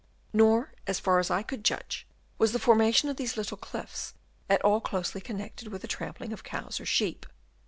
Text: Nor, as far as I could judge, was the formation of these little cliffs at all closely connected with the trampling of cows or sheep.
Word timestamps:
Nor, 0.33 0.73
as 0.87 0.99
far 0.99 1.19
as 1.19 1.29
I 1.29 1.43
could 1.43 1.63
judge, 1.63 2.07
was 2.39 2.53
the 2.53 2.57
formation 2.57 3.07
of 3.07 3.17
these 3.17 3.37
little 3.37 3.55
cliffs 3.55 4.15
at 4.49 4.59
all 4.63 4.81
closely 4.81 5.21
connected 5.21 5.67
with 5.67 5.83
the 5.83 5.87
trampling 5.87 6.33
of 6.33 6.43
cows 6.43 6.79
or 6.79 6.87
sheep. 6.87 7.27